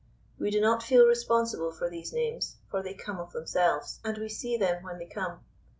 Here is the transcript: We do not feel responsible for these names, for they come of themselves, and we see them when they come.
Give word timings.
We 0.39 0.49
do 0.49 0.59
not 0.59 0.81
feel 0.81 1.05
responsible 1.05 1.71
for 1.71 1.87
these 1.87 2.11
names, 2.11 2.55
for 2.71 2.81
they 2.81 2.95
come 2.95 3.19
of 3.19 3.33
themselves, 3.33 3.99
and 4.03 4.17
we 4.17 4.29
see 4.29 4.57
them 4.57 4.81
when 4.81 4.97
they 4.97 5.05
come. 5.05 5.41